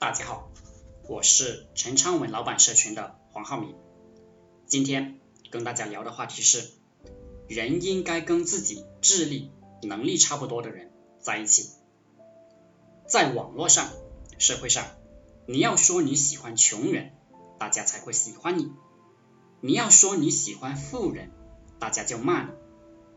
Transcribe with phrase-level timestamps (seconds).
[0.00, 0.50] 大家好，
[1.10, 3.74] 我是陈昌文老板社群的黄浩明。
[4.66, 6.70] 今天跟大家聊的话题是，
[7.50, 9.50] 人应该跟自己智力、
[9.82, 10.90] 能力差不多的人
[11.20, 11.68] 在一起。
[13.06, 13.90] 在网络上、
[14.38, 14.86] 社会上，
[15.46, 17.12] 你要说你喜欢穷人，
[17.58, 18.72] 大家才会喜欢你；
[19.60, 21.30] 你要说你喜欢富人，
[21.78, 22.52] 大家就骂你，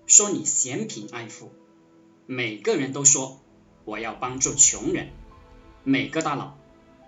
[0.05, 1.49] 说你嫌贫爱富。
[2.25, 3.39] 每个人都说
[3.85, 5.11] 我要帮助穷人，
[5.85, 6.57] 每个大佬。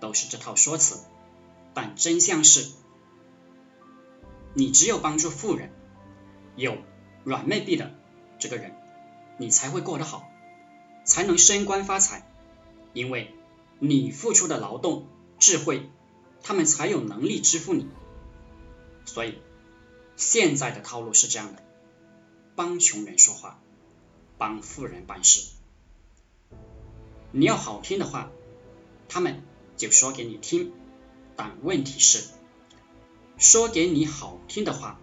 [0.00, 1.04] 都是这套说辞，
[1.74, 2.70] 但真相是，
[4.54, 5.70] 你只有帮助富人，
[6.56, 6.76] 有
[7.24, 7.94] 软妹币的
[8.38, 8.74] 这个人，
[9.38, 10.28] 你才会过得好，
[11.04, 12.30] 才能升官发财，
[12.92, 13.34] 因为
[13.78, 15.06] 你付出的劳动、
[15.38, 15.90] 智慧，
[16.42, 17.88] 他们才有能力支付你。
[19.04, 19.38] 所以，
[20.16, 21.62] 现在的套路是这样的：
[22.54, 23.60] 帮穷人说话，
[24.38, 25.50] 帮富人办事。
[27.32, 28.30] 你要好听的话，
[29.08, 29.42] 他们。
[29.76, 30.72] 就说给你听，
[31.36, 32.30] 但问题是，
[33.36, 34.98] 说给你好听的话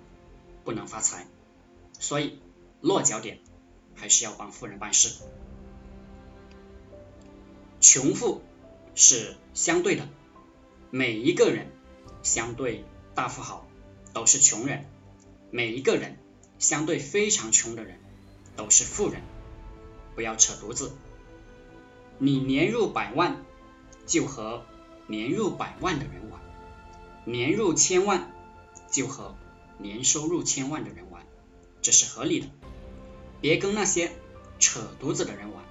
[0.63, 1.27] 不能发财，
[1.99, 2.39] 所以
[2.81, 3.39] 落脚点
[3.93, 5.21] 还是要帮富人办事。
[7.79, 8.41] 穷富
[8.95, 10.09] 是相对的，
[10.89, 11.67] 每一个人
[12.23, 12.83] 相对
[13.13, 13.67] 大富豪
[14.11, 14.85] 都是穷人，
[15.51, 16.17] 每一个人
[16.57, 17.99] 相对非常穷的人
[18.55, 19.21] 都是富人，
[20.15, 20.93] 不要扯犊子。
[22.17, 23.45] 你年入百万。
[24.05, 24.63] 就和
[25.07, 26.41] 年入百万的人玩，
[27.25, 28.31] 年入千万
[28.91, 29.35] 就和
[29.77, 31.25] 年收入千万的人玩，
[31.81, 32.47] 这是合理的。
[33.41, 34.11] 别跟那些
[34.59, 35.63] 扯犊子的人玩。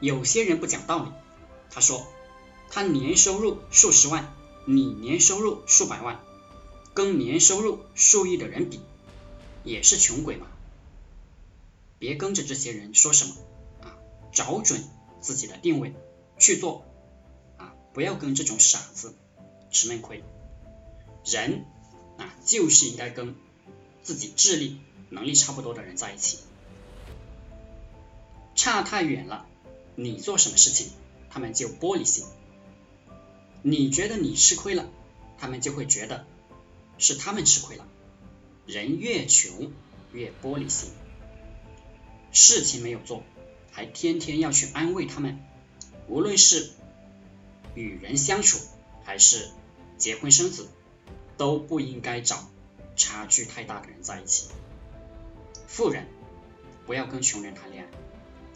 [0.00, 1.10] 有些人不讲道理，
[1.70, 2.06] 他说
[2.70, 6.20] 他年收入数十万，你年收入数百万，
[6.94, 8.80] 跟年收入数亿的人比，
[9.64, 10.46] 也是穷鬼嘛。
[11.98, 13.34] 别跟着这些人说什么
[13.82, 13.94] 啊，
[14.32, 14.84] 找准
[15.20, 15.94] 自己的定位
[16.38, 16.84] 去做。
[17.92, 19.14] 不要跟这种傻子
[19.70, 20.24] 吃闷亏，
[21.26, 21.66] 人
[22.16, 23.34] 啊就是应该跟
[24.02, 26.38] 自己智力能力差不多的人在一起，
[28.54, 29.46] 差太远了，
[29.94, 30.90] 你做什么事情
[31.28, 32.24] 他们就玻璃心，
[33.60, 34.88] 你觉得你吃亏了，
[35.36, 36.24] 他们就会觉得
[36.96, 37.86] 是他们吃亏了，
[38.66, 39.70] 人越穷
[40.12, 40.88] 越玻璃心，
[42.32, 43.22] 事情没有做
[43.70, 45.38] 还天天要去安慰他们，
[46.08, 46.70] 无论是。
[47.74, 48.58] 与人相处
[49.04, 49.50] 还是
[49.98, 50.68] 结婚生子，
[51.36, 52.48] 都不应该找
[52.96, 54.48] 差距太大的人在一起。
[55.66, 56.06] 富人
[56.86, 57.90] 不要跟穷人谈恋爱，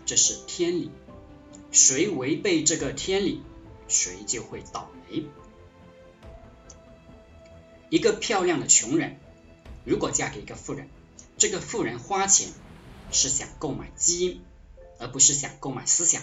[0.05, 0.91] 这是天理。
[1.73, 3.43] 谁违背这个天理，
[3.89, 5.25] 谁就会倒霉。
[7.89, 9.19] 一个漂亮的穷人，
[9.85, 10.89] 如果嫁给一个富人，
[11.39, 12.49] 这个富人花钱
[13.13, 14.45] 是想购买基因，
[14.99, 16.23] 而不是想购买思想。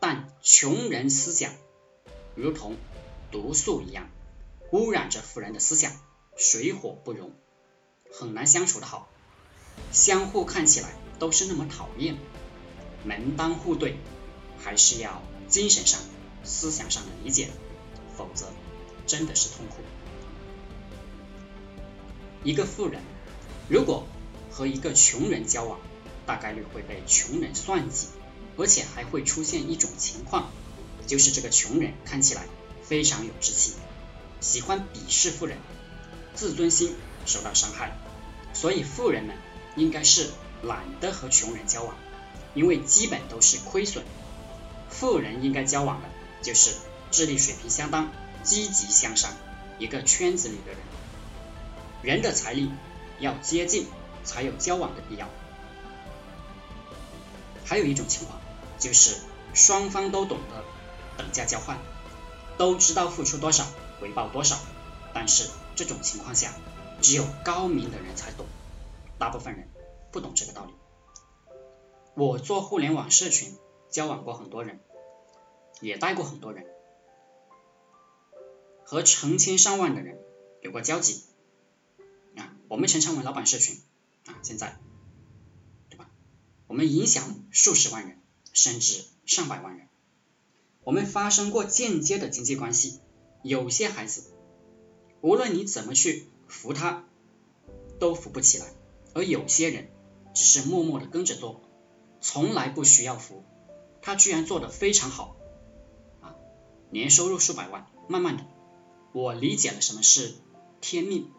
[0.00, 1.52] 但穷人思想。
[2.34, 2.76] 如同
[3.30, 4.08] 毒素一样，
[4.72, 5.92] 污染着富人的思想，
[6.36, 7.32] 水火不容，
[8.12, 9.08] 很难相处的好。
[9.92, 12.16] 相互看起来都是那么讨厌，
[13.04, 13.96] 门当户对，
[14.58, 16.00] 还是要精神上、
[16.44, 17.50] 思想上的理解，
[18.16, 18.46] 否则
[19.06, 19.76] 真的是痛苦。
[22.42, 23.00] 一个富人
[23.68, 24.06] 如果
[24.50, 25.80] 和一个穷人交往，
[26.26, 28.08] 大概率会被穷人算计，
[28.56, 30.50] 而且还会出现一种情况。
[31.06, 32.46] 就是这个穷人看起来
[32.82, 33.74] 非常有志气，
[34.40, 35.58] 喜欢鄙视富人，
[36.34, 36.94] 自尊心
[37.26, 37.96] 受到伤害，
[38.52, 39.36] 所以富人们
[39.76, 40.30] 应该是
[40.62, 41.96] 懒得和穷人交往，
[42.54, 44.04] 因为基本都是亏损。
[44.90, 46.08] 富人应该交往的
[46.40, 46.70] 就是
[47.10, 49.32] 智力水平相当、积极向上
[49.78, 50.80] 一个圈子里的人。
[52.02, 52.70] 人的财力
[53.18, 53.86] 要接近，
[54.24, 55.28] 才有交往的必要。
[57.64, 58.38] 还有一种情况
[58.78, 59.16] 就是
[59.54, 60.64] 双方都懂得。
[61.16, 61.78] 等价交换，
[62.58, 63.66] 都知道付出多少
[64.00, 64.58] 回报多少，
[65.12, 66.52] 但是这种情况下，
[67.00, 68.46] 只有高明的人才懂，
[69.18, 69.68] 大部分人
[70.12, 70.72] 不懂这个道理。
[72.14, 73.56] 我做互联网社群，
[73.90, 74.80] 交往过很多人，
[75.80, 76.64] 也带过很多人，
[78.84, 80.18] 和成千上万的人
[80.62, 81.24] 有过交集
[82.36, 82.54] 啊。
[82.68, 83.82] 我们陈昌文老板社群
[84.26, 84.78] 啊，现在
[85.90, 86.08] 对吧？
[86.68, 88.20] 我们影响数十万人，
[88.52, 89.88] 甚至上百万人。
[90.84, 93.00] 我们发生过间接的经济关系，
[93.42, 94.24] 有些孩子，
[95.20, 97.04] 无论你怎么去扶他，
[97.98, 98.66] 都扶不起来；
[99.14, 99.88] 而有些人
[100.34, 101.62] 只是默默的跟着做，
[102.20, 103.42] 从来不需要扶，
[104.02, 105.36] 他居然做的非常好，
[106.20, 106.36] 啊，
[106.90, 107.86] 年收入数百万。
[108.06, 108.44] 慢慢的，
[109.12, 110.34] 我理解了什么是
[110.82, 111.30] 天命，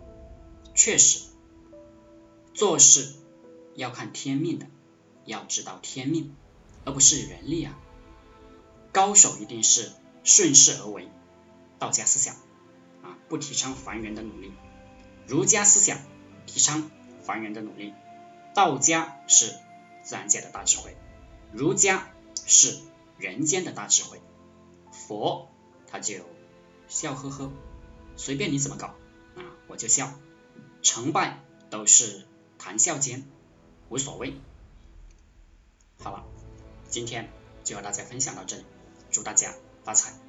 [0.73, 1.19] 确实，
[2.55, 3.13] 做事
[3.75, 4.65] 要看天命的，
[5.25, 6.35] 要知道天命，
[6.85, 7.79] 而不是人力啊。
[8.95, 9.91] 高手一定是
[10.23, 11.09] 顺势而为，
[11.79, 12.33] 道家思想
[13.03, 14.53] 啊，不提倡凡人的努力；
[15.27, 15.99] 儒家思想
[16.45, 16.89] 提倡
[17.21, 17.93] 凡人的努力。
[18.53, 19.53] 道家是
[20.01, 20.95] 自然界的大智慧，
[21.51, 22.07] 儒家
[22.47, 22.79] 是
[23.17, 24.21] 人间的大智慧，
[24.93, 25.49] 佛
[25.91, 26.23] 他就
[26.87, 27.51] 笑呵呵，
[28.15, 28.95] 随便你怎么搞
[29.35, 30.13] 啊，我就笑，
[30.81, 32.25] 成败都是
[32.57, 33.27] 谈笑间，
[33.89, 34.35] 无所谓。
[35.99, 36.23] 好了，
[36.89, 37.29] 今天
[37.65, 38.63] 就和大家分享到这里，
[39.15, 40.24] 祝大家发财。